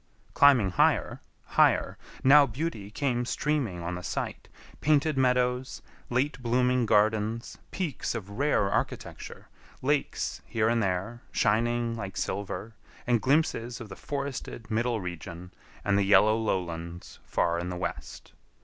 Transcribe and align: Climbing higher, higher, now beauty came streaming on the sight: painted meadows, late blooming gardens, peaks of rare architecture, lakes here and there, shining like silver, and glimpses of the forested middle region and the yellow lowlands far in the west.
Climbing 0.33 0.71
higher, 0.71 1.21
higher, 1.45 1.95
now 2.23 2.47
beauty 2.47 2.89
came 2.89 3.23
streaming 3.23 3.83
on 3.83 3.93
the 3.93 4.01
sight: 4.01 4.49
painted 4.79 5.15
meadows, 5.15 5.83
late 6.09 6.41
blooming 6.41 6.87
gardens, 6.87 7.59
peaks 7.69 8.15
of 8.15 8.27
rare 8.31 8.67
architecture, 8.71 9.47
lakes 9.83 10.41
here 10.47 10.67
and 10.69 10.81
there, 10.81 11.21
shining 11.31 11.95
like 11.95 12.17
silver, 12.17 12.73
and 13.05 13.21
glimpses 13.21 13.79
of 13.79 13.89
the 13.89 13.95
forested 13.95 14.71
middle 14.71 14.99
region 14.99 15.53
and 15.85 15.99
the 15.99 16.03
yellow 16.03 16.35
lowlands 16.35 17.19
far 17.23 17.59
in 17.59 17.69
the 17.69 17.77
west. 17.77 18.33